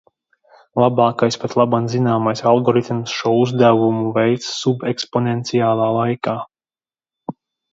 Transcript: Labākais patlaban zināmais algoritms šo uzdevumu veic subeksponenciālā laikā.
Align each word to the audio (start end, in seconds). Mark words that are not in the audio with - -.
Labākais 0.83 1.35
patlaban 1.43 1.89
zināmais 1.95 2.41
algoritms 2.53 3.13
šo 3.19 3.33
uzdevumu 3.43 4.09
veic 4.17 4.49
subeksponenciālā 4.55 5.91
laikā. 6.01 6.37